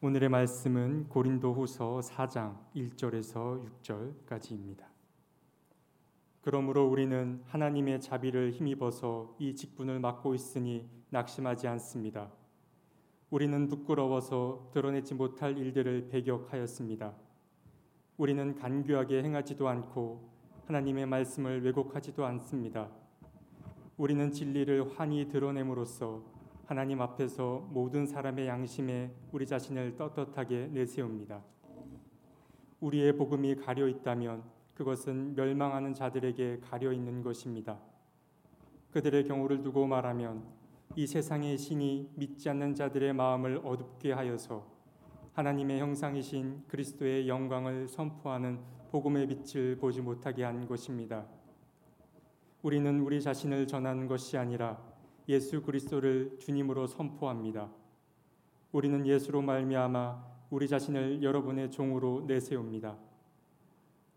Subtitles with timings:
[0.00, 4.84] 오늘의 말씀은 고린도후서 4장 1절에서 6절까지입니다.
[6.40, 12.30] 그러므로 우리는 하나님의 자비를 힘입어서 이 직분을 맡고 있으니 낙심하지 않습니다.
[13.28, 17.16] 우리는 부끄러워서 드러내지 못할 일들을 배격하였습니다.
[18.18, 20.30] 우리는 간교하게 행하지도 않고
[20.66, 22.88] 하나님의 말씀을 왜곡하지도 않습니다.
[23.96, 26.37] 우리는 진리를 환히 드러냄으로써
[26.68, 31.42] 하나님 앞에서 모든 사람의 양심에 우리 자신을 떳떳하게 내세웁니다.
[32.80, 34.42] 우리의 복음이 가려 있다면
[34.74, 37.78] 그것은 멸망하는 자들에게 가려 있는 것입니다.
[38.90, 40.44] 그들의 경우를 두고 말하면
[40.94, 44.66] 이 세상의 신이 믿지 않는 자들의 마음을 어둡게 하여서
[45.32, 51.24] 하나님의 형상이신 그리스도의 영광을 선포하는 복음의 빛을 보지 못하게 한 것입니다.
[52.60, 54.87] 우리는 우리 자신을 전하는 것이 아니라
[55.28, 57.70] 예수 그리스도를 주님으로 선포합니다.
[58.72, 62.96] 우리는 예수로 말미암아 우리 자신을 여러분의 종으로 내세웁니다.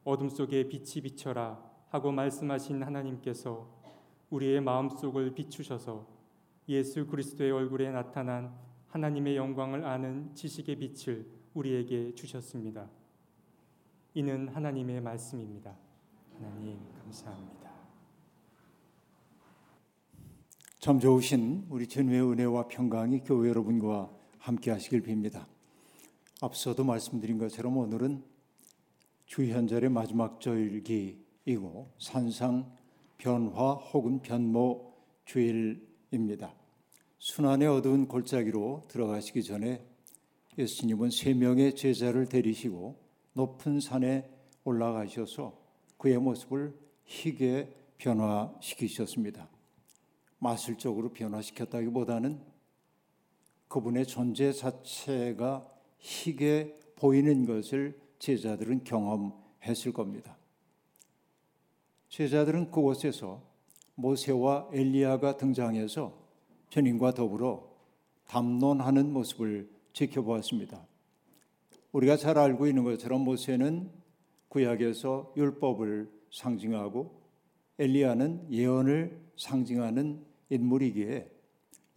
[0.05, 3.67] 어둠 속에 빛이 비쳐라 하고 말씀하신 하나님께서
[4.29, 6.07] 우리의 마음속을 비추셔서
[6.69, 8.55] 예수 그리스도의 얼굴에 나타난
[8.87, 12.89] 하나님의 영광을 아는 지식의 빛을 우리에게 주셨습니다.
[14.13, 15.75] 이는 하나님의 말씀입니다.
[16.37, 17.60] 하나님 감사합니다.
[20.81, 25.45] 참 좋으신 우리 전우의 은혜와 평강이 교회 여러분과 함께 하시길 빕니다.
[26.41, 28.23] 앞서도 말씀드린 것처럼 오늘은
[29.27, 32.75] 주현절의 마지막 절기이고 산상
[33.19, 34.91] 변화 혹은 변모
[35.25, 36.55] 주일입니다.
[37.19, 39.85] 순환의 어두운 골짜기로 들어가시기 전에
[40.57, 42.99] 예수님은 세 명의 제자를 데리시고
[43.33, 44.27] 높은 산에
[44.63, 45.55] 올라가셔서
[45.99, 46.73] 그의 모습을
[47.05, 49.60] 희게 변화시키셨습니다.
[50.41, 52.41] 마술적으로 변화시켰다기보다는
[53.67, 60.37] 그분의 존재 자체가 희게 보이는 것을 제자들은 경험했을 겁니다.
[62.09, 63.43] 제자들은 그곳에서
[63.95, 66.17] 모세와 엘리야가 등장해서
[66.69, 67.69] 주님과 더불어
[68.27, 70.85] 담론하는 모습을 지켜보았습니다.
[71.91, 73.91] 우리가 잘 알고 있는 것처럼 모세는
[74.47, 77.21] 구약에서 율법을 상징하고
[77.77, 81.31] 엘리야는 예언을 상징하는 인물이기에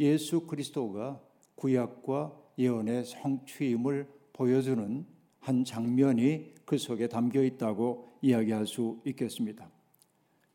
[0.01, 1.21] 예수 그리스도가
[1.57, 5.07] 구약과 예언의 성취임을 보여주는
[5.41, 9.71] 한 장면이 그 속에 담겨 있다고 이야기할 수 있겠습니다.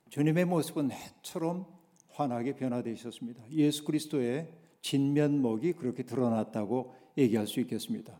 [0.10, 1.68] 주님의 모습은 해처럼
[2.10, 3.44] 환하게 변화되셨습니다.
[3.52, 4.52] 예수 그리스도의
[4.82, 8.20] 진면목이 그렇게 드러났다고 얘기할 수 있겠습니다.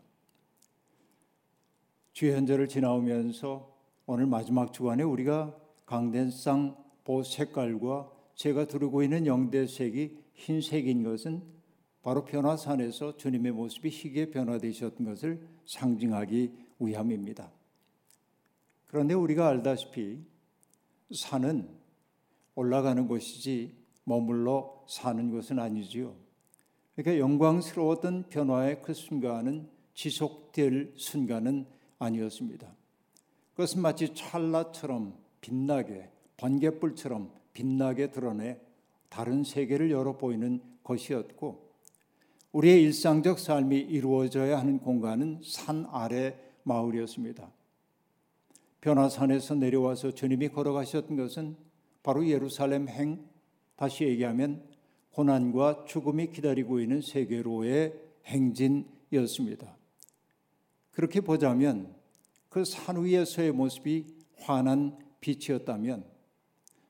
[2.12, 3.76] 주현절을 지나오면서
[4.06, 11.42] 오늘 마지막 주간에 우리가 강된상 보 색깔과 제가 두르고 있는 영대색이 흰색인 것은
[12.00, 17.52] 바로 변화산에서 주님의 모습이 희게 변화되셨던 것을 상징하기 위함입니다.
[18.86, 20.24] 그런데 우리가 알다시피
[21.14, 21.68] 산은
[22.54, 23.74] 올라가는 곳이지
[24.04, 26.16] 머물러 사는 것은 아니지요.
[26.96, 31.66] 그러니까 영광스러웠던 변화의 그 순간은 지속될 순간은
[31.98, 32.74] 아니었습니다.
[33.50, 36.08] 그것은 마치 찰나처럼 빛나게
[36.38, 38.58] 번개불처럼 빛나게 드러내
[39.08, 41.70] 다른 세계를 열어 보이는 것이었고
[42.52, 47.50] 우리의 일상적 삶이 이루어져야 하는 공간은 산 아래 마을이었습니다.
[48.80, 51.56] 변화산에서 내려와서 주님이 걸어가셨던 것은
[52.02, 53.24] 바로 예루살렘 행
[53.76, 54.62] 다시 얘기하면
[55.12, 57.94] 고난과 죽음이 기다리고 있는 세계로의
[58.26, 59.76] 행진이었습니다.
[60.92, 61.94] 그렇게 보자면
[62.50, 64.06] 그 산 위에서의 모습이
[64.38, 66.04] 환한 빛이었다면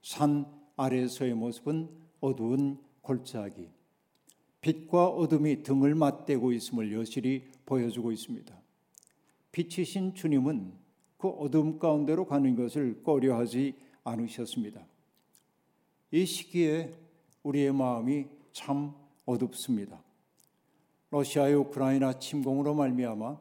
[0.02, 0.46] 산
[0.76, 1.88] 아래에서의 모습은
[2.20, 3.68] 어두운 골짜기.
[4.60, 8.54] 빛과 어둠이 등을 맞대고 있음을 여실히 보여주고 있습니다.
[9.52, 10.72] 빛이신 주님은
[11.16, 13.74] 그 어둠 가운데로 가는 것을 꺼려하지
[14.04, 14.86] 않으셨습니다.
[16.12, 16.94] 이 시기에
[17.42, 18.94] 우리의 마음이 참
[19.26, 20.02] 어둡습니다.
[21.10, 23.38] 러시아의 우크라이나 침공으로 말미암아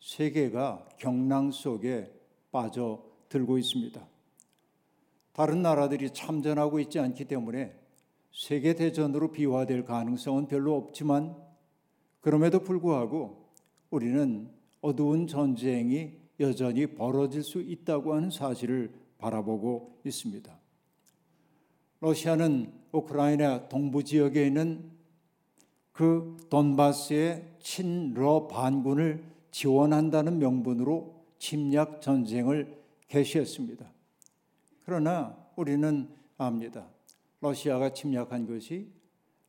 [0.00, 2.12] 세계가 경랑 속에
[2.50, 4.11] 빠져들고 있습니다.
[5.32, 7.74] 다른 나라들이 참전하고 있지 않기 때문에
[8.32, 11.36] 세계 대전으로 비화될 가능성은 별로 없지만
[12.20, 13.48] 그럼에도 불구하고
[13.90, 14.48] 우리는
[14.80, 20.58] 어두운 전쟁이 여전히 벌어질 수 있다고 하는 사실을 바라보고 있습니다.
[22.00, 24.90] 러시아는 우크라이나 동부 지역에 있는
[25.92, 33.92] 그 돈바스의 친러 반군을 지원한다는 명분으로 침략 전쟁을 개시했습니다.
[34.84, 36.08] 그러나 우리는
[36.38, 36.88] 압니다.
[37.40, 38.92] 러시아가 침략한 것이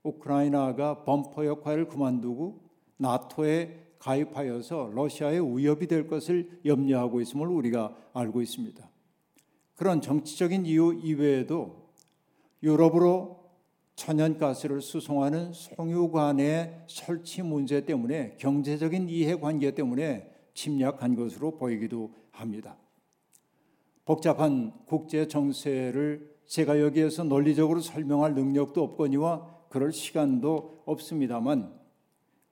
[0.03, 2.61] 우크라이나가 범퍼 역할을 그만두고
[2.97, 8.89] 나토에 가입하여서 러시아의 위협이 될 것을 염려하고 있음을 우리가 알고 있습니다.
[9.75, 11.89] 그런 정치적인 이유 이외에도
[12.61, 13.43] 유럽으로
[13.95, 22.77] 천연가스를 수송하는 송유관의 설치 문제 때문에 경제적인 이해관계 때문에 침략한 것으로 보이기도 합니다.
[24.05, 31.73] 복잡한 국제 정세를 제가 여기에서 논리적으로 설명할 능력도 없거니와 그럴 시간도 없습니다만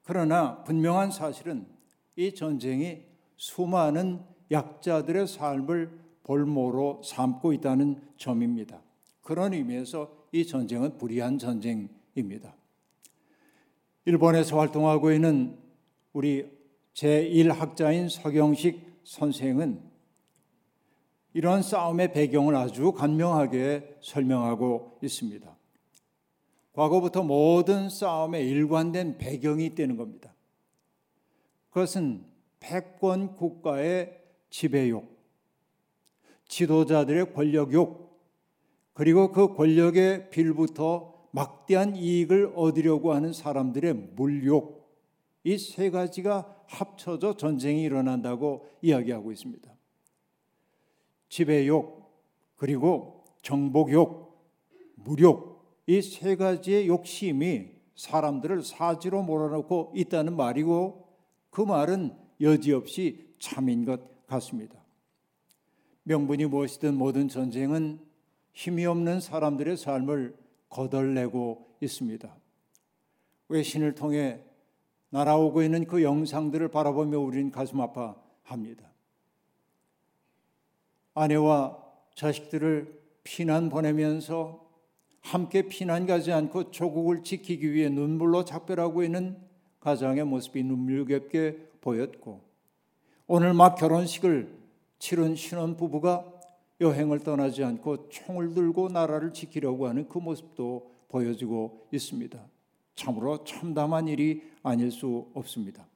[0.03, 1.67] 그러나 분명한 사실은
[2.15, 3.03] 이 전쟁이
[3.37, 8.81] 수많은 약자들의 삶을 볼모로 삼고 있다는 점입니다.
[9.21, 12.55] 그런 의미에서 이 전쟁은 불의한 전쟁입니다.
[14.05, 15.57] 일본에서 활동하고 있는
[16.13, 16.49] 우리
[16.93, 19.90] 제1학자인 서경식 선생은
[21.33, 25.57] 이러한 싸움의 배경을 아주 간명하게 설명하고 있습니다.
[26.73, 30.33] 과거부터 모든 싸움에 일관된 배경이 있다는 겁니다.
[31.69, 32.25] 그것은
[32.59, 34.19] 패권 국가의
[34.49, 35.09] 지배욕,
[36.47, 38.19] 지도자들의 권력욕,
[38.93, 44.81] 그리고 그 권력의 빌부터 막대한 이익을 얻으려고 하는 사람들의 물욕,
[45.43, 49.71] 이 세 가지가 합쳐져 전쟁이 일어난다고 이야기하고 있습니다.
[51.31, 52.11] 지배욕,
[52.57, 54.37] 그리고 정복욕,
[54.95, 61.07] 무욕, 이 세 가지의 욕심이 사람들을 사지로 몰아넣고 있다는 말이고
[61.49, 64.77] 그 말은 여지없이 참인 것 같습니다.
[66.03, 67.99] 명분이 무엇이든 모든 전쟁은
[68.53, 70.35] 힘이 없는 사람들의 삶을
[70.69, 72.35] 거덜내고 있습니다.
[73.47, 74.43] 외신을 통해
[75.11, 78.90] 날아오고 있는 그 영상들을 바라보며 우리는 가슴 아파합니다.
[81.13, 81.77] 아내와
[82.15, 84.67] 자식들을 피난 보내면서
[85.21, 89.37] 함께 피난 가지 않고 조국을 지키기 위해 눈물로 작별하고 있는
[89.79, 92.41] 가장의 모습이 눈물겹게 보였고
[93.27, 94.57] 오늘 막 결혼식을
[94.99, 96.25] 치른 신혼 부부가
[96.79, 102.39] 여행을 떠나지 않고 총을 들고 나라를 지키려고 하는 그 모습도 보여지고 있습니다.
[102.95, 105.87] 참으로 참담한 일이 아닐 수 없습니다.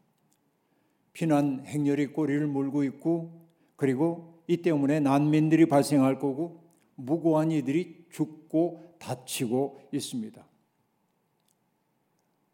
[1.13, 6.63] 피난 행렬이 꼬리를 물고 있고 그리고 이 때문에 난민들이 발생할 거고
[6.95, 10.45] 무고한 이들이 죽고 다치고 있습니다.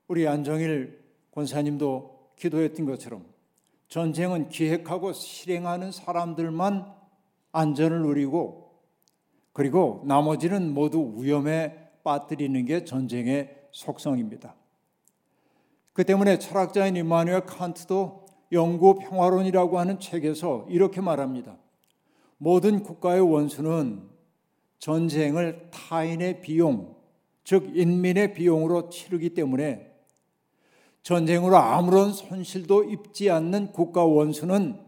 [0.08, 1.02] 우리 안정일
[1.32, 3.26] 권사님도 기도했던 것처럼
[3.88, 6.94] 전쟁은 기획하고 실행하는 사람들만
[7.52, 8.72] 안전을 누리고
[9.54, 14.56] 그리고 나머지는 모두 위험에 빠뜨리는 게 전쟁의 속성입니다.
[15.94, 21.58] 그 때문에 철학자인 이마누엘 칸트도 영구 평화론이라고 하는 책에서 이렇게 말합니다.
[22.44, 24.02] 모든 국가의 원수는
[24.80, 26.96] 전쟁을 타인의 비용,
[27.44, 29.94] 즉 인민의 비용으로 치르기 때문에
[31.04, 34.80] 전쟁으로 아무런 손실도 입지 않는 국가 원수는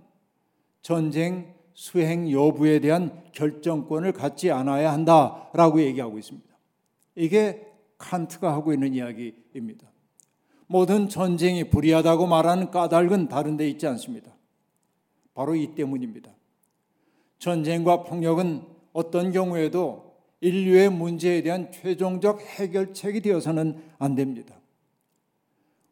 [0.81, 6.50] 전쟁 수행 여부에 대한 결정권을 갖지 않아야 한다라고 얘기하고 있습니다.
[7.13, 9.91] 이게 칸트가 하고 있는 이야기입니다.
[10.65, 14.35] 모든 전쟁이 불의하다고 말하는 까닭은 다른 데 있지 않습니다.
[15.35, 16.31] 바로 이 때문입니다.
[17.44, 18.62] 전쟁과 폭력은
[18.94, 24.56] 어떤 경우에도 인류의 문제에 대한 최종적 해결책이 되어서는 안 됩니다.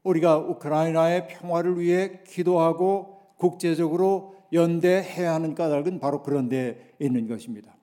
[0.04, 7.76] 우리가 우크라이나의 평화를 위해 기도하고 국제적으로 연대해야 하는 까닭은 바로 그런 데 있는 것입니다.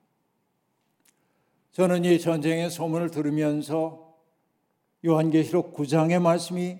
[1.73, 4.15] 저는 이 전쟁의 소문을 들으면서
[5.05, 6.79] 요한계시록 9장의 말씀이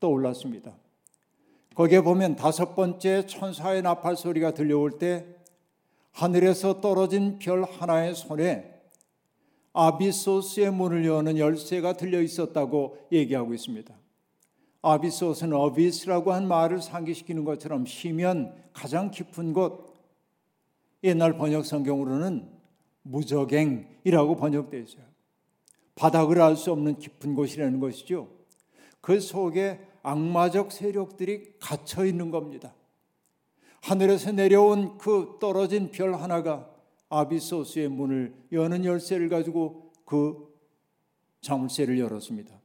[0.00, 0.76] 떠올랐습니다.
[1.76, 5.33] 거기에 보면 다섯 번째 천사의 나팔 소리가 들려올 때
[6.14, 8.72] 하늘에서 떨어진 별 하나의 손에
[9.72, 13.92] 아비소스의 문을 여는 열쇠가 들려 있었다고 얘기하고 있습니다.
[14.82, 19.92] 아비소스는 어비스라고 한 말을 상기시키는 것처럼 시면 가장 깊은 곳
[21.02, 22.48] 옛날 번역 성경으로는
[23.02, 25.04] 무적행이라고 번역되어 있어요.
[25.96, 28.28] 바닥을 알 수 없는 깊은 곳이라는 것이죠.
[29.00, 32.72] 그 속에 악마적 세력들이 갇혀 있는 겁니다.
[33.84, 36.70] 하늘에서 내려온 그 떨어진 별 하나가
[37.10, 40.48] 아비소스의 문을 여는 열쇠를 가지고 그
[41.42, 42.58] 자물쇠를 열었습니다.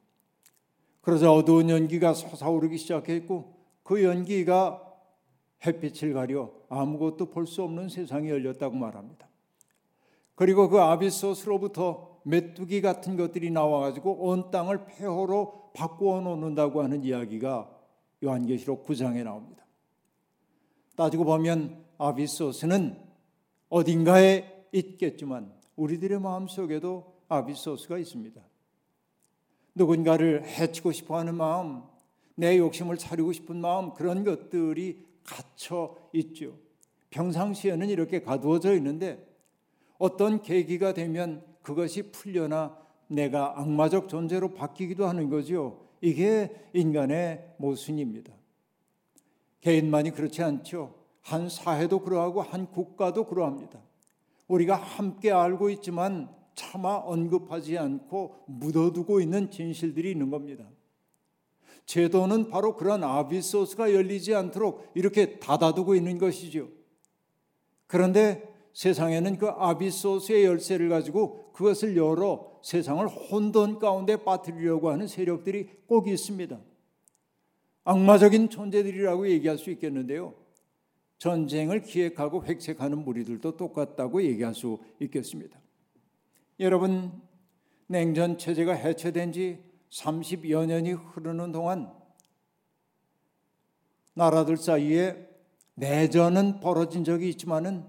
[1.01, 4.81] 그러자 어두운 연기가 솟아오르기 시작했고 그 연기가
[5.65, 9.27] 햇빛을 가려 아무것도 볼 수 없는 세상이 열렸다고 말합니다.
[10.35, 17.69] 그리고 그 아비소스로부터 메뚜기 같은 것들이 나와가지고 온 땅을 폐허로 바꾸어 놓는다고 하는 이야기가
[18.23, 19.58] 요한계시록 9장에 나옵니다.
[20.99, 22.97] 따지고 보면 아비소스는
[23.69, 28.41] 어딘가에 있겠지만 우리들의 마음 속에도 아비소스가 있습니다.
[29.75, 31.83] 누군가를 해치고 싶어 하는 마음,
[32.35, 36.57] 내 욕심을 차리고 싶은 마음 그런 것들이 갇혀 있죠.
[37.11, 39.25] 평상시에는 이렇게 가두어져 있는데
[39.99, 42.77] 어떤 계기가 되면 그것이 풀려나
[43.07, 45.79] 내가 악마적 존재로 바뀌기도 하는 거죠.
[46.01, 48.38] 이게 인간의 모순입니다.
[49.61, 50.95] 개인만이 그렇지 않죠.
[51.21, 53.79] 한 사회도 그러하고 한 국가도 그러합니다.
[54.47, 60.65] 우리가 함께 알고 있지만 차마 언급하지 않고 묻어두고 있는 진실들이 있는 겁니다.
[61.85, 66.67] 제도는 바로 그런 아비소스가 열리지 않도록 이렇게 닫아두고 있는 것이죠.
[67.87, 76.07] 그런데 세상에는 그 아비소스의 열쇠를 가지고 그것을 열어 세상을 혼돈 가운데 빠뜨리려고 하는 세력들이 꼭
[76.07, 76.59] 있습니다.
[77.89, 80.35] 악마적인 존재들이라고 얘기할 수 있겠는데요.
[81.17, 85.59] 전쟁을 기획하고 획책하는 무리들도 똑같다고 얘기할 수 있겠습니다.
[86.59, 87.11] 여러분,
[87.87, 91.91] 냉전 체제가 해체된 지 30여 년이 흐르는 동안
[94.13, 95.27] 나라들 사이에
[95.73, 97.85] 내전은 벌어진 적이 있지만은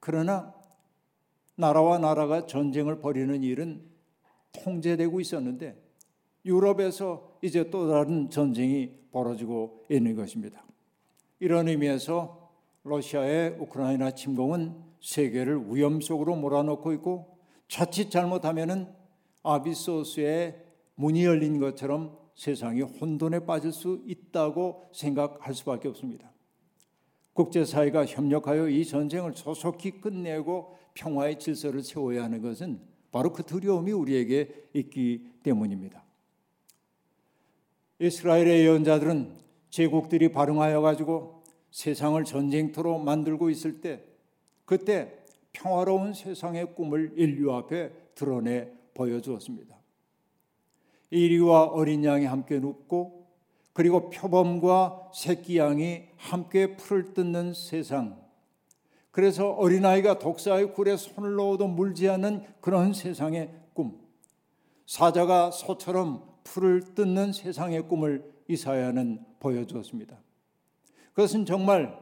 [0.00, 0.54] 그러나
[1.54, 3.88] 나라와 나라가 전쟁을 벌이는 일은
[4.52, 5.89] 통제되고 있었는데
[6.44, 10.64] 유럽에서 이제 또 다른 전쟁이 벌어지고 있는 것입니다.
[11.38, 12.50] 이런 의미에서
[12.84, 18.88] 러시아의 우크라이나 침공은 세계를 위험 속으로 몰아넣고 있고 자칫 잘못하면은
[19.42, 20.62] 아비소스의
[20.96, 26.30] 문이 열린 것처럼 세상이 혼돈에 빠질 수 있다고 생각할 수밖에 없습니다.
[27.32, 32.80] 국제사회가 협력하여 이 전쟁을 소속히 끝내고 평화의 질서를 세워야 하는 것은
[33.12, 36.04] 바로 그 두려움이 우리에게 있기 때문입니다.
[38.00, 39.36] 이스라엘의 예언자들은
[39.68, 44.02] 제국들이 발응하여 가지고 세상을 전쟁터로 만들고 있을 때
[44.64, 45.18] 그때
[45.52, 49.76] 평화로운 세상의 꿈을 인류 앞에 드러내 보여주었습니다.
[51.10, 53.26] 이리와 어린 양이 함께 눕고
[53.72, 58.18] 그리고 표범과 새끼 양이 함께 풀을 뜯는 세상.
[59.10, 64.00] 그래서 어린아이가 독사의 굴에 손을 넣어도 물지 않는 그런 세상의 꿈.
[64.86, 70.18] 사자가 소처럼 풀을 뜯는 세상의 꿈을 이사야는 보여주었습니다.
[71.14, 71.98] 그것은 정말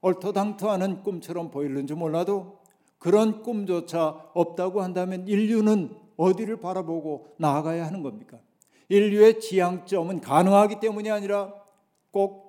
[0.00, 2.60] 얼토당토하는 꿈처럼 보이는지 몰라도
[2.98, 8.38] 그런 꿈조차 없다고 한다면 인류는 어디를 바라보고 나아가야 하는 겁니까?
[8.88, 11.52] 인류의 지향점은 가능하기 때문이 아니라
[12.10, 12.46] 꼭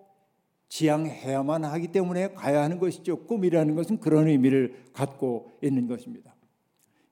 [0.69, 3.25] 지향해야만 하기 때문에 가야 하는 것이죠.
[3.25, 6.35] 꿈이라는 것은 그런 의미를 갖고 있는 것입니다.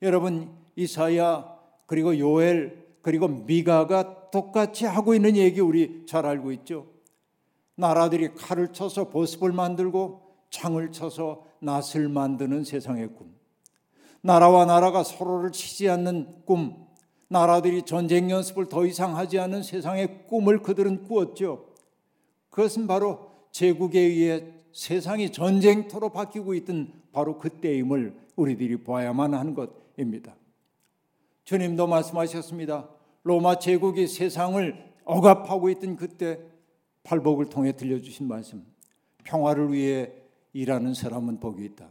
[0.02, 1.56] 여러분 이사야
[1.86, 6.88] 그리고 요엘 그리고 미가가 똑같이 하고 있는 얘기 우리 잘 알고 있죠.
[7.76, 13.32] 나라들이 칼을 쳐서 보습을 만들고 창을 쳐서 낫을 만드는 세상의 꿈.
[14.22, 16.84] 나라와 나라가 서로를 치지 않는 꿈.
[17.28, 21.76] 나라들이 전쟁 연습을 더 이상 하지 않는 세상의 꿈을 그들은 꾸었죠.
[22.50, 30.36] 그것은 바로 제국에 의해 세상이 전쟁터로 바뀌고 있던 바로 그때임을 우리들이 봐야만 하는 것입니다.
[31.44, 32.95] 주님도 말씀하셨습니다.
[33.26, 36.40] 로마 제국이 세상을 억압하고 있던 그때
[37.04, 38.64] 팔복을 통해 들려주신 말씀.
[39.24, 40.14] 평화를 위해
[40.54, 41.90] 일하는 사람은 복이 있다.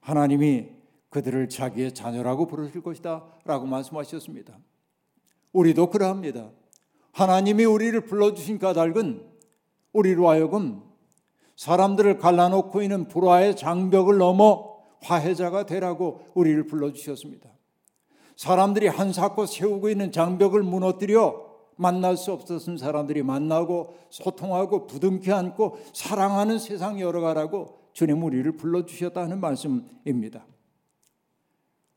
[0.00, 0.68] 하나님이
[1.10, 3.24] 그들을 자기의 자녀라고 부르실 것이다.
[3.44, 4.56] 라고 말씀하셨습니다.
[5.52, 6.52] 우리도 그러합니다.
[7.10, 9.26] 하나님이 우리를 불러주신 까닭은
[9.92, 10.80] 우리로 하여금
[11.56, 17.55] 사람들을 갈라놓고 있는 불화의 장벽을 넘어 화해자가 되라고 우리를 불러주셨습니다.
[18.36, 26.58] 사람들이 한사코 세우고 있는 장벽을 무너뜨려 만날 수 없었던 사람들이 만나고 소통하고 부둥켜 안고 사랑하는
[26.58, 30.46] 세상 열어가라고 주님 우리를 불러주셨다는 말씀입니다.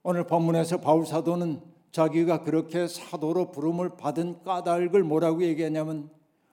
[0.04, 6.10] 오늘 본문에서 바울 사도는 자기가 그렇게 사도로 부름을 받은 까닭을 뭐라고 얘기하냐면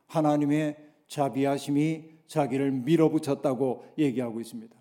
[0.07, 0.77] 하나님의
[1.09, 4.75] 자비하심이 자기를 밀어붙였다고 얘기하고 있습니다.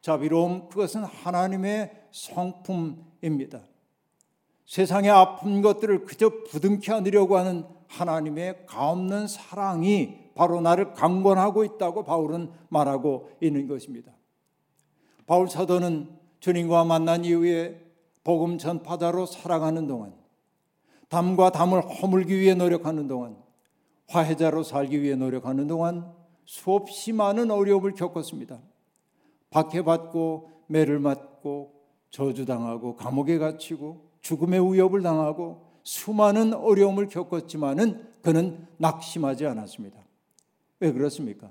[0.00, 3.62] 자비로움 그것은 하나님의 성품입니다.
[4.68, 12.50] 세상의 아픈 것들을 그저 부둥켜 안으려고 하는 하나님의 가없는 사랑이 바로 나를 강권하고 있다고 바울은
[12.68, 14.12] 말하고 있는 것입니다.
[15.26, 16.10] 바울 사도는
[16.40, 17.82] 주님과 만난 이후에
[18.22, 20.14] 복음 전파자로 살아가는 동안
[21.08, 23.38] 담과 담을 허물기 위해 노력하는 동안
[24.08, 26.12] 화해자로 살기 위해 노력하는 동안
[26.44, 28.60] 수없이 많은 어려움을 겪었습니다.
[29.48, 31.72] 박해받고 매를 맞고
[32.10, 39.98] 저주당하고 감옥에 갇히고 죽음의 위협을 당하고 수많은 어려움을 겪었지만은 그는 낙심하지 않았습니다.
[40.80, 41.50] 왜 그렇습니까?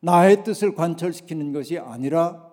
[0.00, 2.50] 나의 뜻을 관철시키는 것이 아니라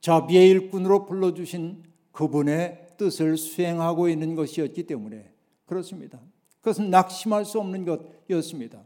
[0.00, 5.30] 자비의 일꾼으로 불러주신 그분의 뜻을 수행하고 있는 것이었기 때문에
[5.66, 6.20] 그렇습니다.
[6.60, 8.82] 그것은 낙심할 수 없는 것이었습니다.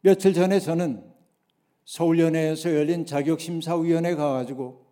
[0.00, 1.02] 며칠 전에 저는
[1.84, 4.84] 서울연회에서 열린 자격심사위원회 가가지고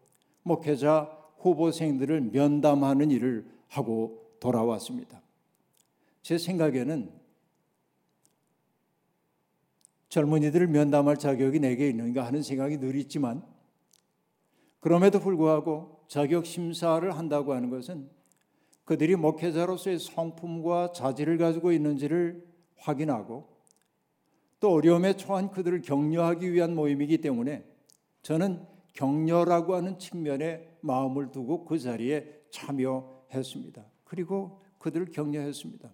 [0.43, 5.21] 목회자 후보생들을 면담하는 일을 하고 돌아왔습니다.
[6.23, 7.11] 제 생각에는
[10.09, 13.43] 젊은이들을 면담할 자격이 내게 있는가 하는 생각이 늘 있지만
[14.81, 18.11] 그럼에도 불구하고 자격 심사를 한다고 하는 것은
[18.85, 22.45] 그들이 목회자로서의 성품과 자질을 가지고 있는지를
[22.77, 23.49] 확인하고
[24.61, 27.65] 또 어려움에 처한 그들을 격려하기 위한 모임이기 때문에
[28.23, 33.85] 저는 격려라고 하는 측면에 마음을 두고 그 자리에 참여했습니다.
[34.05, 35.91] 그리고 그들을 격려했습니다.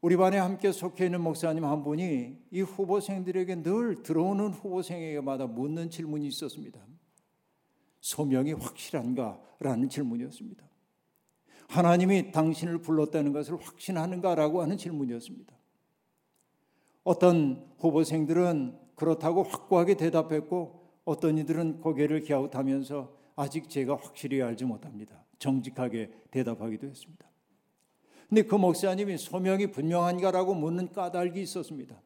[0.00, 6.26] 우리 반에 함께 속해 있는 목사님 한 분이 이 후보생들에게 늘 들어오는 후보생에게마다 묻는 질문이
[6.28, 6.80] 있었습니다.
[8.00, 9.40] 소명이 확실한가?
[9.58, 10.64] 라는 질문이었습니다.
[11.68, 15.54] 하나님이 당신을 불렀다는 것을 확신하는가 라고 하는 질문이었습니다.
[17.02, 25.24] 어떤 후보생들은 그렇다고 확고하게 대답했고 어떤 이들은 고개를 갸웃하면서 아직 제가 확실히 알지 못합니다.
[25.38, 27.26] 정직하게 대답하기도 했습니다.
[28.28, 32.02] 근데 그 목사님이 소명이 분명한가라고 묻는 까닭이 있었습니다.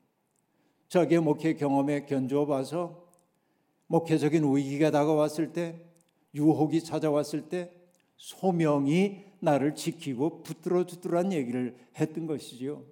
[0.89, 3.07] 자기의 목회 경험에 견주어 봐서
[3.87, 5.81] 목회적인 위기가 다가왔을 때,
[6.35, 7.73] 유혹이 찾아왔을 때
[8.19, 12.83] 소명이 나를 지키고 붙들어 주더란 얘기를 했던 것이지요.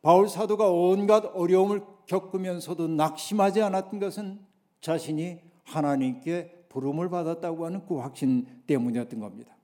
[0.00, 4.49] 바울 사도가 온갖 어려움을 겪으면서도 낙심하지 않았던 것은
[4.80, 9.56] 자신이 하나님께 부름을 받았다고 하는 그 확신 때문이었던 겁니다.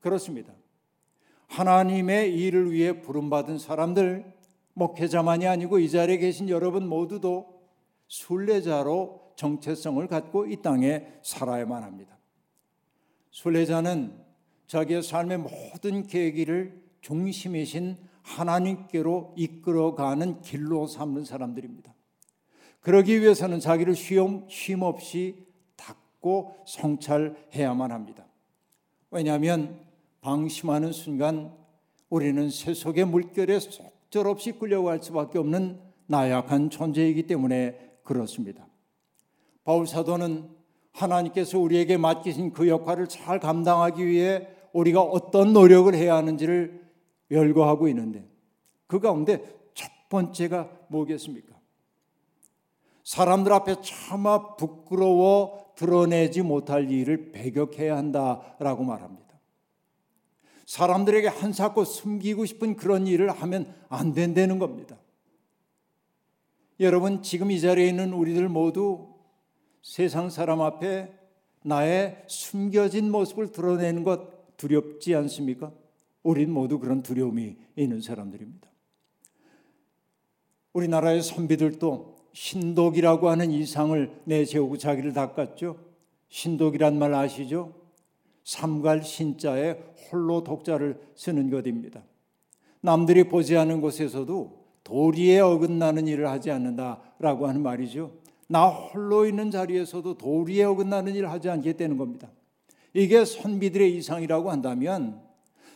[0.00, 0.52] 그렇습니다.
[1.48, 4.32] 하나님의 일을 위해 부름받은 사람들,
[4.74, 7.58] 목회자만이 아니고 이 자리에 계신 여러분 모두도
[8.06, 12.18] 순례자로 정체성을 갖고 이 땅에 살아야만 합니다.
[13.30, 14.12] 순례자는
[14.66, 21.94] 자기의 삶의 모든 계기를 중심이신 하나님께로 이끌어가는 길로 삼는 사람들입니다.
[22.80, 28.26] 그러기 위해서는 자기를 쉼 없이 닦고 성찰해야만 합니다.
[29.10, 29.80] 왜냐하면
[30.20, 31.52] 방심하는 순간
[32.08, 38.66] 우리는 세속의 물결에 속절없이 끌려갈 수밖에 없는 나약한 존재이기 때문에 그렇습니다.
[39.64, 40.48] 바울 사도는
[40.92, 46.88] 하나님께서 우리에게 맡기신 그 역할을 잘 감당하기 위해 우리가 어떤 노력을 해야 하는지를
[47.30, 48.26] 열거하고 있는데
[48.86, 49.42] 그 가운데
[49.74, 51.57] 첫 번째가 뭐겠습니까?
[53.08, 59.40] 사람들 앞에 차마 부끄러워 드러내지 못할 일을 배격해야 한다라고 말합니다.
[60.66, 64.98] 사람들에게 한사코 숨기고 싶은 그런 일을 하면 안 된다는 겁니다.
[66.80, 69.14] 여러분, 지금 이 자리에 있는 우리들 모두
[69.80, 71.10] 세상 사람 앞에
[71.62, 75.72] 나의 숨겨진 모습을 드러내는 것 두렵지 않습니까?
[76.22, 78.68] 우린 모두 그런 두려움이 있는 사람들입니다.
[80.74, 85.76] 우리나라의 선비들도 신독이라고 하는 이상을 내세우고 자기를 닦았죠.
[86.28, 87.72] 신독이란 말 아시죠?
[88.44, 89.76] 삼갈 신자에
[90.12, 92.00] 홀로 독자를 쓰는 것입니다.
[92.80, 98.12] 남들이 보지 않은 곳에서도 도리에 어긋나는 일을 하지 않는다라고 하는 말이죠.
[98.46, 102.30] 나 홀로 있는 자리에서도 도리에 어긋나는 일을 하지 않겠다는 겁니다.
[102.94, 105.20] 이게 선비들의 이상이라고 한다면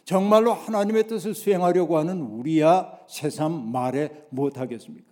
[0.04, 5.11] 정말로 하나님의 뜻을 수행하려고 하는 우리야 새삼 말에 못하겠습니까?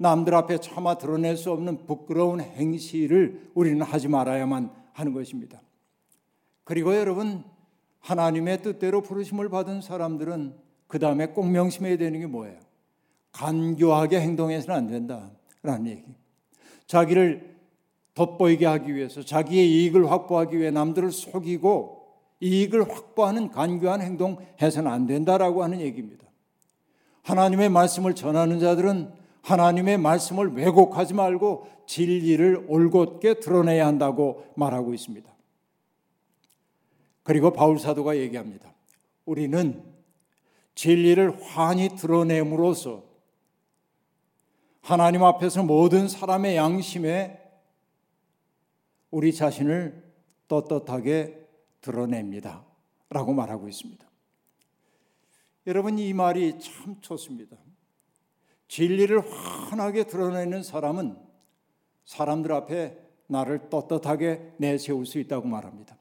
[0.00, 5.60] 남들 앞에 차마 드러낼 수 없는 부끄러운 행실을 우리는 하지 말아야만 하는 것입니다.
[6.64, 7.44] 그리고 여러분
[7.98, 10.54] 하나님의 뜻대로 부르심을 받은 사람들은
[10.86, 12.58] 그 다음에 꼭 명심해야 되는 게 뭐예요?
[13.32, 16.04] 간교하게 행동해서는 안 된다라는 얘기.
[16.86, 17.56] 자기를
[18.14, 22.06] 돋보이게 하기 위해서 자기의 이익을 확보하기 위해 남들을 속이고
[22.40, 26.24] 이익을 확보하는 간교한 행동 해서는 안 된다라고 하는 얘기입니다.
[27.20, 35.30] 하나님의 말씀을 전하는 자들은 하나님의 말씀을 왜곡하지 말고 진리를 올곧게 드러내야 한다고 말하고 있습니다.
[37.22, 38.72] 그리고 바울 사도가 얘기합니다.
[39.24, 39.84] 우리는
[40.74, 43.04] 진리를 환히 드러냄으로써
[44.80, 47.38] 하나님 앞에서 모든 사람의 양심에
[49.10, 50.02] 우리 자신을
[50.48, 51.46] 떳떳하게
[51.80, 52.64] 드러냅니다.
[53.08, 54.08] 라고 말하고 있습니다.
[55.66, 57.56] 여러분, 이 말이 참 좋습니다.
[58.70, 61.16] 진리를 환하게 드러내는 사람은
[62.04, 65.98] 사람들 앞에 나를 떳떳하게 내세울 수 있다고 말합니다.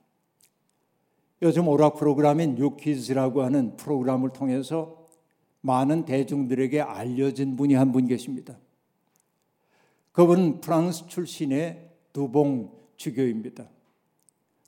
[1.42, 5.08] 요즘 오락 프로그램인 뉴키즈라고 하는 프로그램을 통해서
[5.62, 8.56] 많은 대중들에게 알려진 분이 한 분 계십니다.
[10.12, 13.68] 그분은 프랑스 출신의 두봉 주교입니다.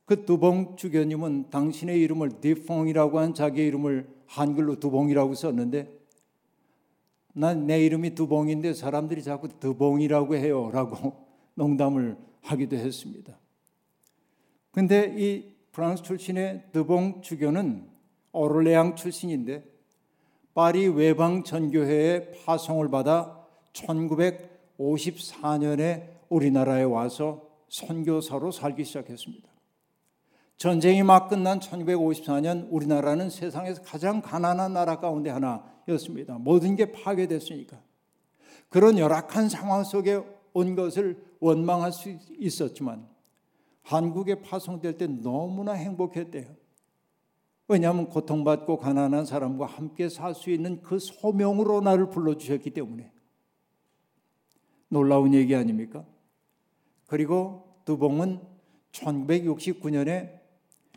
[0.06, 6.01] 그 두봉 주교님은 당신의 이름을 디퐁이라고 한 자기의 이름을 한글로 두봉이라고 썼는데
[7.34, 13.38] 난 내 이름이 두봉인데 사람들이 자꾸 드봉이라고 해요라고 농담을 하기도 했습니다.
[14.72, 17.90] 근데 이 프랑스 출신의 드봉 주교는
[18.34, 19.64] 오를레앙 출신인데
[20.54, 29.50] 파리 외방 전교회의 파송을 받아 1954년에 우리나라에 와서 선교사로 살기 시작했습니다.
[30.58, 36.38] 전쟁이 막 끝난 1954년 우리나라는 세상에서 가장 가난한 나라 가운데 하나 였습니다.
[36.38, 37.82] 모든 게 파괴됐으니까.
[38.70, 40.22] 그런 열악한 상황 속에
[40.54, 43.08] 온 것을 원망할 수 있었지만
[43.82, 46.46] 한국에 파송될 때 너무나 행복했대요.
[47.68, 53.12] 왜냐하면 고통받고 가난한 사람과 함께 살 수 있는 그 소명으로 나를 불러주셨기 때문에
[54.90, 56.06] 놀라운 얘기 아닙니까?
[57.08, 58.42] 그리고 두봉은
[58.92, 60.42] 1969년에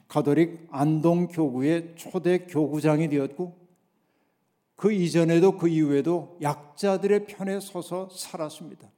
[0.09, 3.64] 가톨릭 안동 교구의 초대 교구장이 되었고
[4.77, 8.91] 그 이전에도 그 이후에도 약자들의 편에 서서 살았습니다.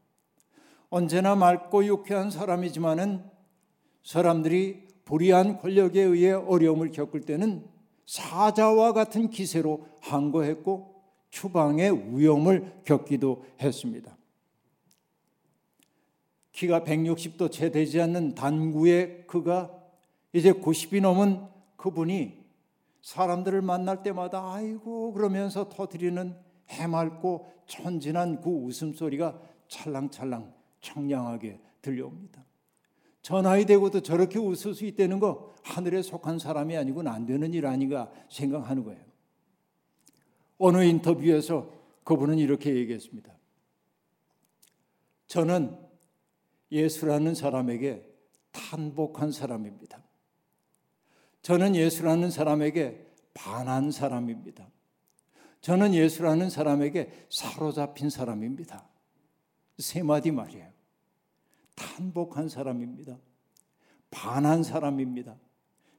[0.89, 3.25] 언제나 맑고 유쾌한 사람이지만은
[4.03, 7.65] 사람들이 불의한 권력에 의해 어려움을 겪을 때는
[8.07, 10.95] 사자와 같은 기세로 항거했고
[11.31, 14.17] 추방의 위험을 겪기도 했습니다.
[16.53, 19.71] 키가 160도 채 되지 않는 단구의 그가
[20.33, 21.43] 이제 90이 넘은
[21.77, 22.36] 그분이
[23.07, 26.37] 사람들을 만날 때마다 아이고 그러면서 터뜨리는
[26.71, 32.45] 해맑고 천진한 그 웃음소리가 찰랑찰랑 청량하게 들려옵니다.
[33.23, 37.67] 저 나이 되고도 저렇게 웃을 수 있다는 거 하늘에 속한 사람이 아니고는 안 되는 일
[37.67, 39.05] 아닌가 생각하는 거예요.
[40.59, 41.71] 어느 인터뷰에서
[42.03, 43.33] 그분은 이렇게 얘기했습니다.
[45.29, 45.79] 저는
[46.73, 48.05] 예수라는 사람에게
[48.51, 50.06] 탄복한 사람입니다.
[51.47, 54.69] 저는 예수라는 사람에게 반한 사람입니다.
[55.61, 58.85] 저는 예수라는 사람에게 사로잡힌 사람입니다.
[59.79, 60.69] 세 마디 말이에요.
[61.77, 63.17] 탄복한 사람입니다.
[64.11, 65.37] 반한 사람입니다.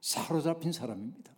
[0.02, 1.32] 사로잡힌 사람입니다.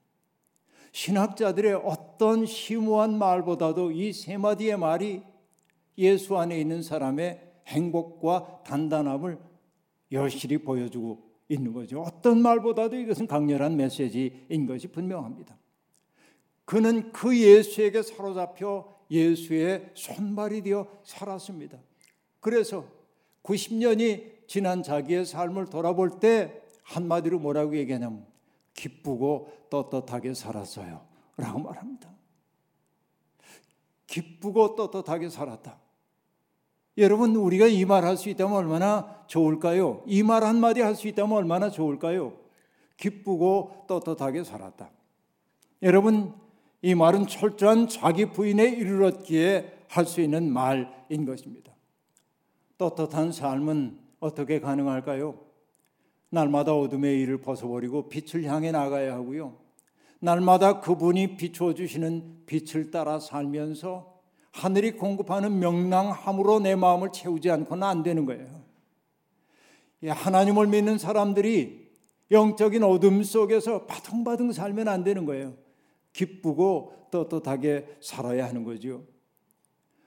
[0.90, 5.22] 신학자들의 어떤 심오한 말보다도 이 세 마디의 말이
[5.98, 9.38] 예수 안에 있는 사람의 행복과 단단함을
[10.10, 12.02] 여실히 보여주고 있는 거죠.
[12.02, 15.58] 어떤 말보다도 이것은 강렬한 메시지인 것이 분명합니다.
[16.64, 21.78] 그는 그 예수에게 사로잡혀 예수의 손발이 되어 살았습니다.
[22.38, 22.86] 그래서
[23.42, 28.24] 90년이 지난 자기의 삶을 돌아볼 때 한마디로 뭐라고 얘기하냐면
[28.74, 31.04] 기쁘고 떳떳하게 살았어요.
[31.36, 32.08] 라고 말합니다.
[34.06, 35.79] 기쁘고 떳떳하게 살았다.
[36.98, 40.02] 여러분, 우리가 이 말 할 수 있다면 얼마나 좋을까요?
[40.06, 42.34] 이 말 한마디 할 수 있다면 얼마나 좋을까요?
[42.96, 44.90] 기쁘고 떳떳하게 살았다.
[45.82, 46.34] 여러분,
[46.82, 51.72] 이 말은 철저한 자기 부인에 이르렀기에 할 수 있는 말인 것입니다.
[52.78, 55.38] 떳떳한 삶은 어떻게 가능할까요?
[56.30, 59.56] 날마다 어둠의 일을 벗어버리고 빛을 향해 나가야 하고요.
[60.20, 64.09] 날마다 그분이 비추어 주시는 빛을 따라 살면서
[64.52, 68.62] 하늘이 공급하는 명랑함으로 내 마음을 채우지 않고는 안 되는 거예요.
[70.06, 71.90] 하나님을 믿는 사람들이
[72.30, 75.54] 영적인 어둠 속에서 바둥바둥 살면 안 되는 거예요.
[76.12, 79.04] 기쁘고 떳떳하게 살아야 하는 거죠.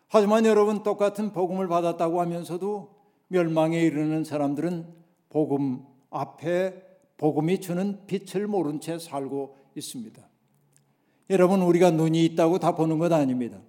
[0.07, 2.95] 하지만 여러분 똑같은 복음을 받았다고 하면서도
[3.27, 4.93] 멸망에 이르는 사람들은
[5.29, 6.81] 복음 앞에
[7.17, 10.21] 복음이 주는 빛을 모른 채 살고 있습니다.
[11.29, 13.59] 여러분 우리가 눈이 있다고 다 보는 것 아닙니다.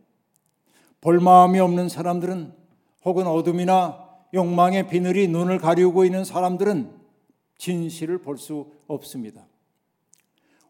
[1.05, 2.55] 볼 마음이 없는 사람들은
[3.05, 6.91] 혹은 어둠이나 욕망의 비늘이 눈을 가리우고 있는 사람들은
[7.59, 9.47] 진실을 볼 수 없습니다.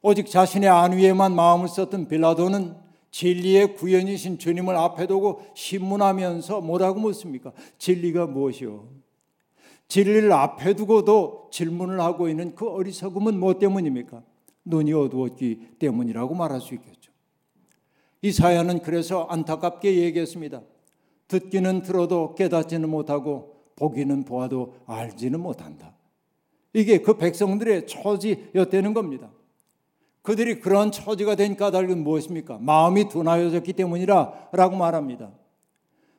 [0.02, 2.74] 오직 자신의 안위에만 마음을 썼던 빌라도는
[3.12, 7.52] 진리의 구현이신 주님을 앞에 두고 신문하면서 뭐라고 묻습니까?
[7.78, 8.88] 진리가 무엇이요?
[9.86, 14.20] 진리를 앞에 두고도 질문을 하고 있는 그 어리석음은 무엇 때문입니까?
[14.64, 17.03] 눈이 어두웠기 때문이라고 말할 수 있겠죠.
[18.24, 20.62] 이 사야는 그래서 안타깝게 얘기했습니다.
[21.28, 25.94] 듣기는 들어도 깨닫지는 못하고 보기는 보아도 알지는 못한다.
[26.72, 29.30] 이게 그 백성들의 처지였다는 겁니다.
[30.22, 32.60] 그들이 그런 처지가 된 까닭은 무엇입니까?
[32.62, 35.30] 마음이 둔하여졌기 때문이라 라고 말합니다.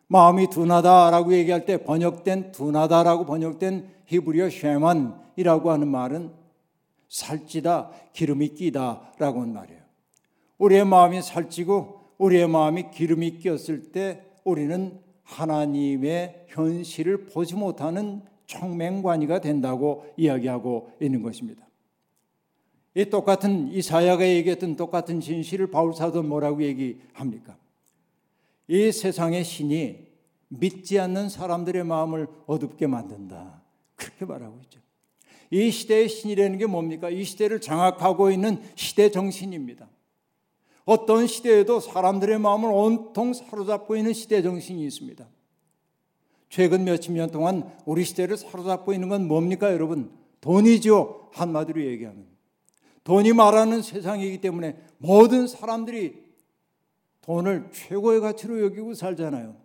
[0.06, 6.32] 마음이 둔하다라고 얘기할 때 번역된 둔하다라고 번역된 히브리어 쉐만이라고 하는 말은
[7.10, 9.85] 살찌다, 기름이 끼다라고 하는 말이에요.
[10.58, 20.06] 우리의 마음이 살찌고 우리의 마음이 기름이 끼었을 때 우리는 하나님의 현실을 보지 못하는 청맹관이가 된다고
[20.18, 21.68] 이야기하고 있는 것입니다.
[22.94, 27.58] 이 똑같은 이사야가 얘기했던 똑같은 진실을 바울 사도 뭐라고 얘기합니까?
[28.68, 30.08] 이 세상의 신이
[30.48, 33.62] 믿지 않는 사람들의 마음을 어둡게 만든다.
[33.96, 34.80] 그렇게 말하고 있죠.
[35.52, 37.10] 이 시대의 신이라는 게 뭡니까?
[37.10, 39.88] 이 시대를 장악하고 있는 시대 정신입니다.
[40.86, 45.28] 어떤 시대에도 사람들의 마음을 온통 사로잡고 있는 시대 정신이 있습니다.
[46.50, 50.12] 최근 몇십 년 동안 우리 시대를 사로잡고 있는 건 뭡니까, 여러분?
[50.42, 51.30] 돈이죠.
[51.34, 52.28] 한마디로 얘기하면.
[53.04, 56.24] 돈이 말하는 세상이기 때문에 모든 사람들이
[57.22, 59.56] 돈을 최고의 가치로 여기고 살잖아요.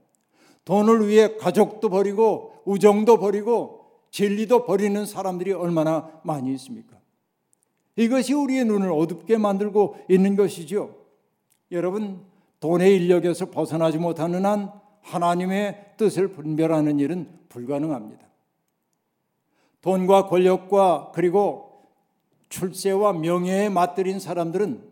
[0.64, 6.98] 돈을 위해 가족도 버리고 우정도 버리고 진리도 버리는 사람들이 얼마나 많이 있습니까?
[7.96, 10.99] 이것이 우리의 눈을 어둡게 만들고 있는 것이죠.
[11.70, 12.24] 여러분,
[12.60, 14.70] 돈의 인력에서 벗어나지 못하는 한
[15.02, 18.26] 하나님의 뜻을 분별하는 일은 불가능합니다.
[19.80, 21.88] 돈과 권력과 그리고
[22.50, 24.90] 출세와 명예에 맞들인 사람들은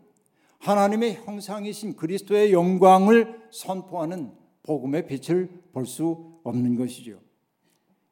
[0.59, 4.31] 하나님의 형상이신 그리스도의 영광을 선포하는
[4.63, 7.19] 복음의 빛을 볼 수 없는 것이죠.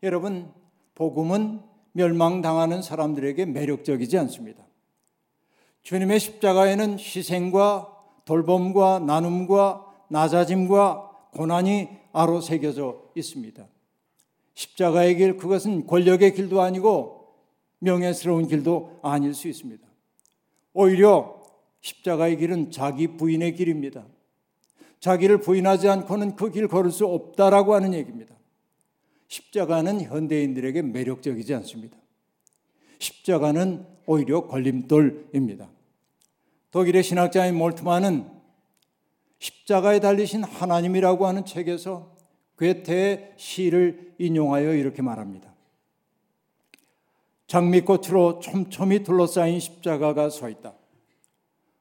[0.03, 0.51] 여러분,
[0.95, 1.61] 복음은
[1.93, 4.63] 멸망당하는 사람들에게 매력적이지 않습니다.
[5.81, 7.96] 주님의 십자가에는 희생과
[8.27, 13.65] 돌봄과 나눔과 낮아짐과 고난이 아로 새겨져 있습니다.
[14.53, 17.33] 십자가의 길, 그것은 권력의 길도 아니고
[17.79, 19.85] 명예스러운 길도 아닐 수 있습니다.
[20.73, 21.41] 오히려
[21.81, 24.05] 십자가의 길은 자기 부인의 길입니다.
[24.99, 28.35] 자기를 부인하지 않고는 그 길 걸을 수 없다라고 하는 얘기입니다.
[29.27, 31.97] 십자가는 현대인들에게 매력적이지 않습니다.
[32.99, 35.69] 십자가는 오히려 걸림돌입니다.
[36.77, 38.29] 독일의 신학자인 몰트만은
[39.39, 42.13] 십자가에 달리신 하나님이라고 하는 책에서
[42.59, 45.55] 괴테의 시를 인용하여 이렇게 말합니다.
[47.47, 50.75] 장미꽃으로 촘촘히 둘러싸인 십자가가 서 있다.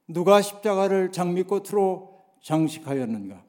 [0.08, 3.44] 누가 십자가를 장미꽃으로 장식하였는가?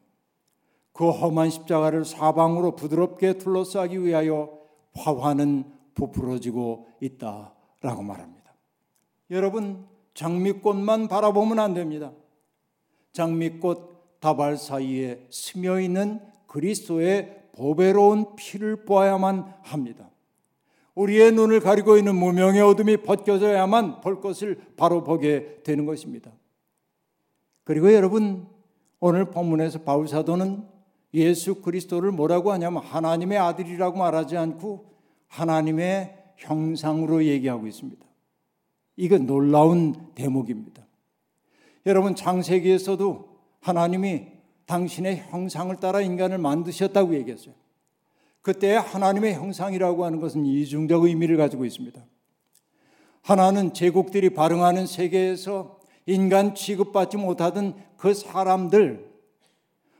[0.91, 4.51] 그 험한 십자가를 사방으로 부드럽게 둘러싸기 위하여
[4.95, 8.53] 화환은 부풀어지고 있다라고 말합니다.
[9.31, 12.11] 여러분 장미꽃만 바라보면 안 됩니다.
[13.13, 20.09] 장미꽃 다발 사이에 스며 있는 그리스도의 보배로운 피를 보아야만 합니다.
[20.95, 26.31] 우리의 눈을 가리고 있는 무명의 어둠이 벗겨져야만 볼 것을 바로 보게 되는 것입니다.
[27.63, 28.47] 그리고 여러분
[28.99, 30.63] 오늘 본문에서 바울 사도는
[31.13, 34.93] 예수 그리스도를 뭐라고 하냐면 하나님의 아들이라고 말하지 않고
[35.27, 38.06] 하나님의 형상으로 얘기하고 있습니다.
[38.97, 40.85] 이건 놀라운 대목입니다.
[41.85, 44.27] 여러분 창세기에서도 하나님이
[44.65, 47.53] 당신의 형상을 따라 인간을 만드셨다고 얘기했어요.
[48.41, 52.03] 그때 하나님의 형상이라고 하는 것은 이중적 의미를 가지고 있습니다.
[53.21, 59.11] 하나는 제국들이 발흥하는 세계에서 인간 취급받지 못하던 그 사람들,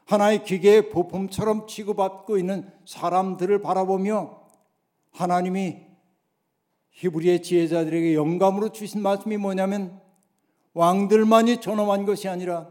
[0.05, 4.41] 하나의 기계의 부품처럼 취급받고 있는 사람들을 바라보며
[5.11, 5.86] 하나님이
[6.97, 9.99] 히브리의 지혜자들에게 영감으로 주신 말씀이 뭐냐면
[10.73, 12.67] 왕들만이 존엄한 것이 아니라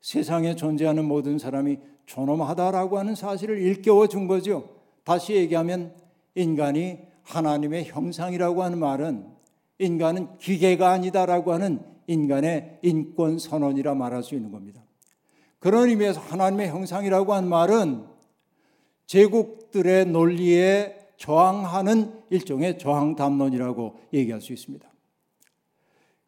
[0.00, 4.70] 세상에 존재하는 모든 사람이 존엄하다라고 하는 사실을 일깨워 준 거죠.
[5.04, 5.94] 다시 얘기하면
[6.34, 9.26] 인간이 하나님의 형상이라고 하는 말은
[9.78, 14.82] 인간은 기계가 아니다라고 하는 인간의 인권 선언이라 말할 수 있는 겁니다.
[15.58, 18.06] 그런 의미에서 하나님의 형상이라고 하는 말은
[19.06, 24.88] 제국들의 논리에 저항하는 일종의 저항 담론이라고 얘기할 수 있습니다.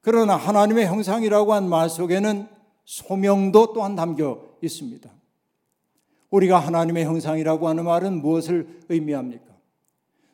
[0.03, 2.49] 그러나 하나님의 형상이라고 한 말 속에는
[2.85, 5.11] 소명도 또한 담겨 있습니다.
[6.31, 9.45] 우리가 하나님의 형상이라고 하는 말은 무엇을 의미합니까?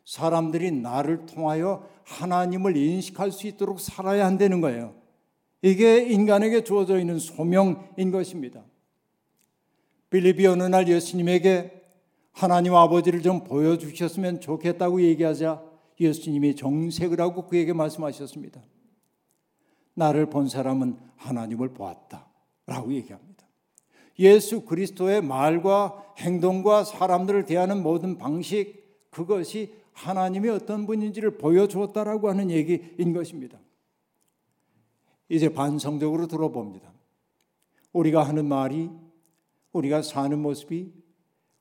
[0.04, 4.94] 사람들이 나를 통하여 하나님을 인식할 수 있도록 살아야 한다는 거예요.
[5.62, 8.64] 이게 인간에게 주어져 있는 소명인 것입니다.
[10.10, 11.75] 빌립이 어느 날 예수님에게
[12.37, 15.62] 하나님 아버지를 좀 보여주셨으면 좋겠다고 얘기하자
[15.99, 18.62] 예수님이 정색을 하고 그에게 말씀하셨습니다.
[19.94, 22.27] 나를 본 사람은 하나님을 보았다.
[22.66, 23.46] 라고 얘기합니다.
[24.18, 33.14] 예수 그리스도의 말과 행동과 사람들을 대하는 모든 방식, 그것이 하나님이 어떤 분인지를 보여주었다라고 하는 얘기인
[33.14, 33.59] 것입니다.
[35.31, 36.92] 이제 반성적으로 들어봅니다.
[37.94, 38.90] 우리가 하는 말이,
[39.72, 41.05] 우리가 사는 모습이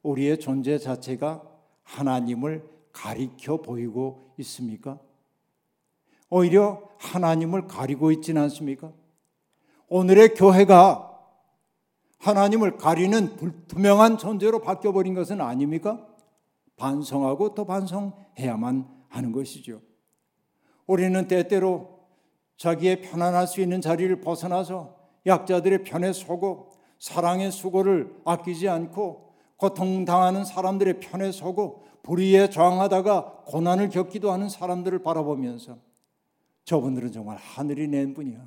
[0.06, 1.44] 우리의 존재 자체가
[1.84, 5.00] 하나님을 가리켜 보이고 있습니까?
[6.30, 8.92] 오히려 하나님을 가리고 있지는 않습니까?
[9.88, 11.12] 오늘의 교회가
[12.20, 16.08] 하나님을 가리는 불투명한 존재로 바뀌어버린 것은 아닙니까?
[16.78, 19.82] 반성하고 또 반성해야만 하는 것이죠.
[20.88, 22.00] 우리는 때때로
[22.58, 31.00] 자기의 편안할 수 있는 자리를 벗어나서 약자들의 편에 서고 사랑의 수고를 아끼지 않고 고통당하는 사람들의
[31.00, 35.78] 편에 서고 불의에 저항하다가 고난을 겪기도 하는 사람들을 바라보면서
[36.66, 38.40] 저분들은 정말 하늘이 낸 분이야.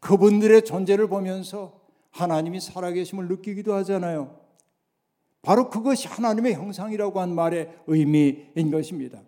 [0.00, 4.38] 그분들의 존재를 보면서 하나님이 살아계심을 느끼기도 하잖아요.
[5.42, 9.22] 바로 그것이 하나님의 형상이라고 한 말의 의미인 것입니다.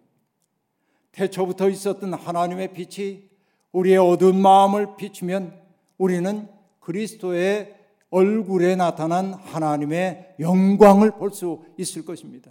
[1.12, 3.30] 태초부터 있었던 하나님의 빛이
[3.72, 5.58] 우리의 어두운 마음을 비추면
[5.98, 6.48] 우리는
[6.80, 7.79] 그리스도의
[8.10, 12.50] 얼굴에 나타난 하나님의 영광을 볼 수 있을 것입니다.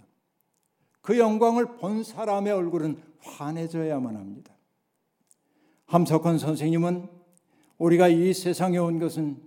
[1.02, 4.54] 그 영광을 본 사람의 얼굴은 환해져야만 합니다.
[5.86, 7.08] 함석헌 선생님은
[7.78, 9.42] 우리가 이 세상에 온 것은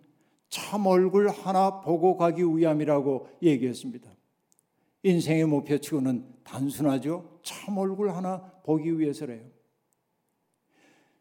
[0.49, 4.09] 참 얼굴 하나 보고 가기 위함이라고 얘기했습니다.
[5.03, 7.39] 인생의 목표치고는 단순하죠.
[7.43, 9.41] 참 얼굴 하나 보기 위해서래요.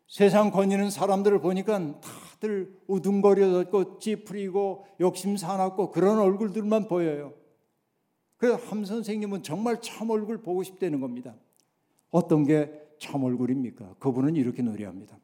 [0.07, 2.11] 세상 거니는 사람들을 보니까 다
[2.43, 7.35] 들 우둥거려졌고 찌푸리고 욕심 사납고 그런 얼굴들만 보여요.
[8.37, 11.35] 그래서 함 선생님은 정말 참 얼굴 보고 싶다는 겁니다.
[12.11, 13.97] 어떤 게 참 얼굴입니까?
[13.99, 15.19] 그분은 이렇게 노래합니다.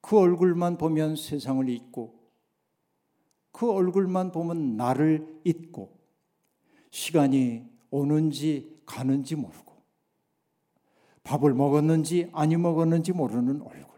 [0.00, 2.18] 그 얼굴만 보면 세상을 잊고
[3.52, 5.98] 그 얼굴만 보면 나를 잊고
[6.88, 9.74] 시간이 오는지 가는지 모르고
[11.22, 13.89] 밥을 먹었는지 아니 먹었는지 모르는 얼굴.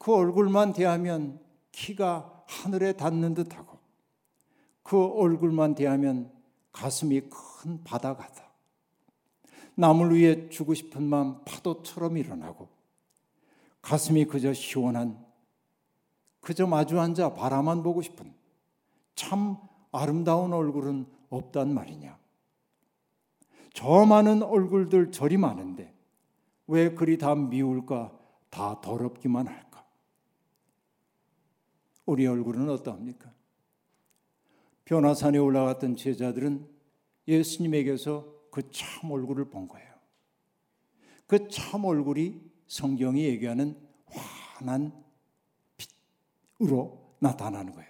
[0.00, 1.38] 그 얼굴만 대하면
[1.72, 3.78] 키가 하늘에 닿는 듯하고
[4.82, 6.32] 그 얼굴만 대하면
[6.72, 8.50] 가슴이 큰 바다 같아.
[9.74, 12.68] 남을 위해 주고 싶은 마음 파도처럼 일어나고
[13.82, 15.22] 가슴이 그저 시원한
[16.40, 18.32] 그저 마주 앉아 바라만 보고 싶은
[19.14, 19.58] 참
[19.92, 22.18] 아름다운 얼굴은 없단 말이냐.
[23.74, 25.94] 저 많은 얼굴들 저리 많은데
[26.66, 28.18] 왜 그리 다 미울까?
[28.48, 29.69] 다 더럽기만 할까?
[32.10, 33.32] 우리 얼굴은 어떠합니까?
[34.84, 36.66] 변화산에 올라갔던 제자들은
[37.28, 39.88] 예수님에게서 그 참 얼굴을 본 거예요.
[41.28, 44.92] 그 참 얼굴이 성경이 얘기하는 환한
[46.58, 47.88] 빛으로 나타나는 거예요.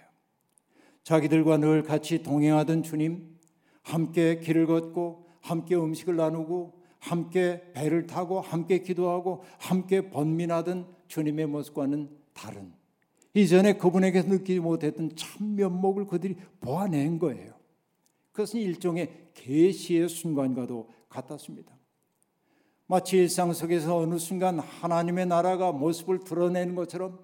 [1.01, 3.39] 자기들과 늘 같이 동행하던 주님,
[3.81, 12.15] 함께 길을 걷고, 함께 음식을 나누고, 함께 배를 타고, 함께 기도하고, 함께 번민하던 주님의 모습과는
[12.33, 12.80] 다른
[13.33, 17.53] 이전에 그분에게서 느끼지 못했던 참 면목을 그들이 보아낸 거예요.
[18.31, 21.71] 그것은 일종의 계시의 순간과도 같았습니다.
[22.87, 27.19] 마치 일상 속에서 어느 순간 하나님의 나라가 모습을 드러내는 것처럼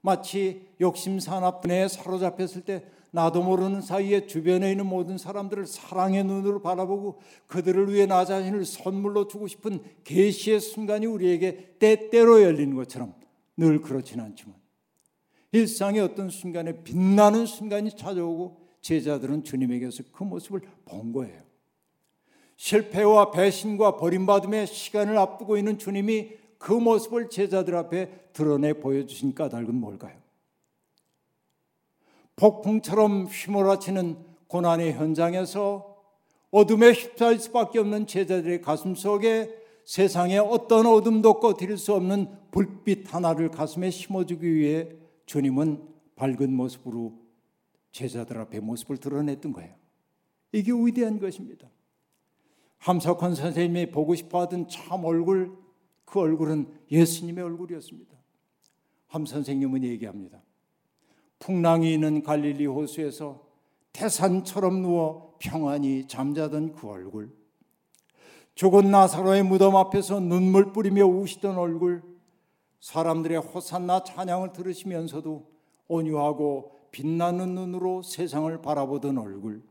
[0.00, 7.20] 마치 욕심 산업에 사로잡혔을 때 나도 모르는 사이에 주변에 있는 모든 사람들을 사랑의 눈으로 바라보고
[7.46, 13.14] 그들을 위해 나 자신을 선물로 주고 싶은 계시의 순간이 우리에게 때때로 열리는 것처럼
[13.56, 14.54] 늘 그렇지는 않지만
[15.56, 21.42] 일상의 어떤 순간에 빛나는 순간이 찾아오고 제자들은 주님에게서 그 모습을 본 거예요.
[22.56, 30.16] 실패와 배신과 버림받음의 시간을 앞두고 있는 주님이 그 모습을 제자들 앞에 드러내 보여주신 까닭은 뭘까요?
[32.36, 35.96] 폭풍처럼 휘몰아치는 고난의 현장에서
[36.50, 43.50] 어둠에 휩싸일 수밖에 없는 제자들의 가슴 속에 세상에 어떤 어둠도 꺼뜨릴 수 없는 불빛 하나를
[43.50, 44.88] 가슴에 심어주기 위해
[45.26, 45.86] 주님은
[46.16, 47.20] 밝은 모습으로
[47.92, 49.74] 제자들 앞에 모습을 드러냈던 거예요.
[50.52, 51.68] 이게 위대한 것입니다.
[52.78, 55.56] 함석헌 선생님이 보고 싶어 하던 참 얼굴,
[56.04, 58.16] 그 얼굴은 예수님의 얼굴이었습니다.
[59.08, 60.42] 함 선생님은 얘기합니다.
[61.38, 63.46] 풍랑이 있는 갈릴리 호수에서
[63.92, 67.34] 태산처럼 누워 평안히 잠자던 그 얼굴,
[68.54, 72.02] 죽은 나사로의 무덤 앞에서 눈물 뿌리며 우시던 얼굴,
[72.80, 75.46] 사람들의 호산나 찬양을 들으시면서도
[75.88, 79.62] 온유하고 빛나는 눈으로 세상을 바라보던 얼굴,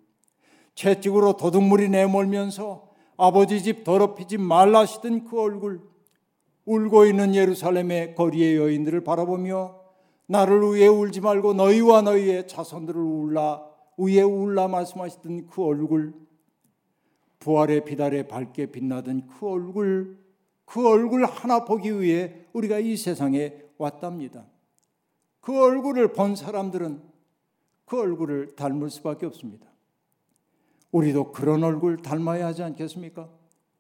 [0.75, 5.81] 채찍으로 도둑물이 내몰면서 아버지 집 더럽히지 말라시던 그 얼굴,
[6.65, 9.79] 울고 있는 예루살렘의 거리의 여인들을 바라보며
[10.27, 13.63] 나를 위해 울지 말고 너희와 너희의 자손들을 울라
[13.97, 16.13] 위에 울라 말씀하시던 그 얼굴,
[17.39, 20.17] 부활의 빛아래 밝게 빛나던 그 얼굴,
[20.65, 24.45] 그 얼굴 하나 보기 위해 우리가 이 세상에 왔답니다.
[25.41, 27.01] 그 얼굴을 본 사람들은
[27.85, 29.67] 그 얼굴을 닮을 수밖에 없습니다.
[30.91, 33.29] 우리도 그런 얼굴 닮아야 하지 않겠습니까?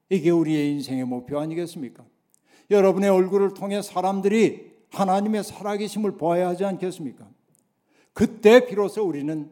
[0.09, 2.05] 이게 우리의 인생의 목표 아니겠습니까?
[2.69, 7.27] 여러분의 얼굴을 통해 사람들이 하나님의 살아계심을 보아야 하지 않겠습니까?
[8.13, 9.49] 그때 비로소 우리는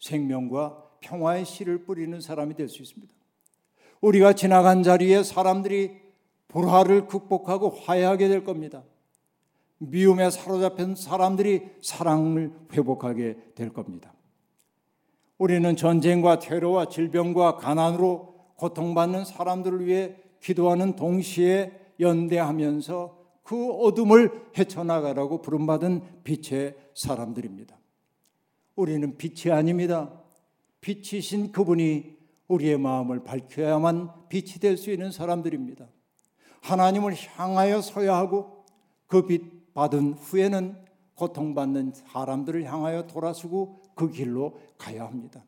[0.00, 3.12] 생명과 평화의 씨를 뿌리는 사람이 될 수 있습니다.
[4.00, 6.05] 우리가 지나간 자리에 사람들이
[6.56, 8.82] 불화를 극복하고 화해하게 될 겁니다.
[9.76, 14.14] 미움에 사로잡힌 사람들이 사랑을 회복하게 될 겁니다.
[15.36, 26.22] 우리는 전쟁과 테러와 질병과 가난으로 고통받는 사람들을 위해 기도하는 동시에 연대하면서 그 어둠을 헤쳐나가라고 부름받은
[26.24, 27.78] 빛의 사람들입니다.
[28.76, 30.10] 우리는 빛이 아닙니다.
[30.80, 32.16] 빛이신 그분이
[32.48, 35.86] 우리의 마음을 밝혀야만 빛이 될 수 있는 사람들입니다.
[36.66, 38.64] 하나님을 향하여 서야 하고
[39.06, 40.76] 그 빛 받은 후에는
[41.14, 45.44] 고통받는 사람들을 향하여 돌아서고 그 길로 가야 합니다.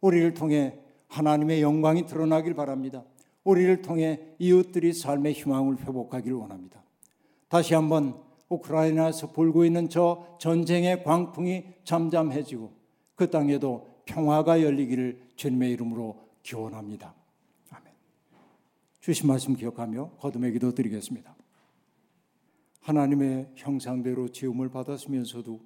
[0.00, 0.78] 우리를 통해
[1.08, 3.04] 하나님의 영광이 드러나길 바랍니다.
[3.44, 6.82] 우리를 통해 이웃들이 삶의 희망을 회복하기를 원합니다.
[7.48, 12.70] 다시 한번 우크라이나에서 불고 있는 저 전쟁의 광풍이 잠잠해지고
[13.16, 17.14] 그 땅에도 평화가 열리기를 주님의 이름으로 기원합니다.
[19.00, 21.34] 주신 말씀 기억하며 거듭의 기도 드리겠습니다.
[22.80, 25.58] 하나님의 형상대로 지음을 받았으면서도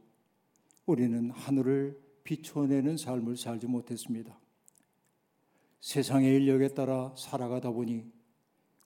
[0.87, 4.39] 우리는 하늘을 비춰내는 삶을 살지 못했습니다.
[5.81, 8.05] 세상의 인력에 따라 살아가다 보니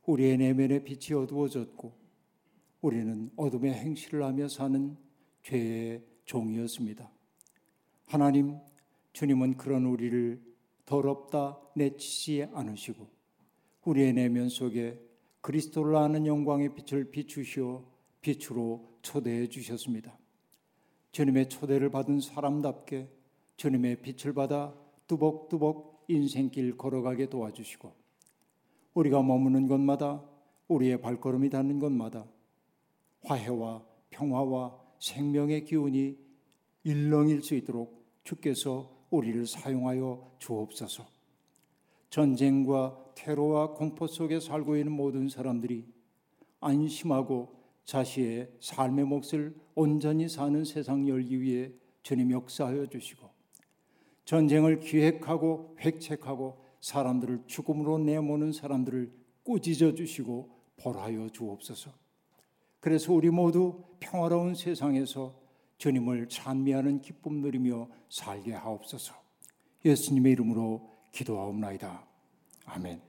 [0.07, 1.93] 우리의 내면의 빛이 어두워졌고
[2.81, 4.97] 우리는 어둠의 행실을 하며 사는
[5.43, 7.11] 죄의 종이었습니다.
[8.07, 8.57] 하나님,
[9.13, 10.43] 주님은 그런 우리를
[10.87, 13.18] 더럽다 내치지 않으시고
[13.85, 15.01] 우리의 내면 속에
[15.41, 17.85] 그리스도를 아는 영광의 빛을 비추시어
[18.21, 20.19] 빛으로 초대해 주셨습니다.
[21.13, 23.09] 주님의 초대를 받은 사람답게
[23.57, 24.75] 주님의 빛을 받아
[25.07, 27.93] 뚜벅뚜벅 인생길 걸어가게 도와주시고
[28.95, 30.25] 우리가 머무는 곳마다
[30.69, 32.27] 우리의 발걸음이 닿는 곳마다
[33.25, 36.19] 화해와 평화와 생명의 기운이
[36.85, 41.18] 일렁일 수 있도록 주께서 우리를 사용하여 주옵소서.
[42.11, 45.87] 전쟁과 테러와 공포 속에 살고 있는 모든 사람들이
[46.61, 51.71] 안심하고 자신의 삶의 몫을 온전히 사는 세상 열기 위해
[52.03, 53.29] 주님 역사하여 주시고
[54.25, 59.11] 전쟁을 기획하고 획책하고 사람들을 죽음으로 내모는 사람들을
[59.43, 61.91] 꾸짖어 주시고 벌하여 주옵소서.
[62.81, 65.35] 그래서 우리 모두 평화로운 세상에서
[65.79, 69.15] 주님을 찬미하는 기쁨 누리며 살게 하옵소서.
[69.85, 72.03] 예수님의 이름으로 기도하옵나이다.
[72.67, 73.08] 아멘.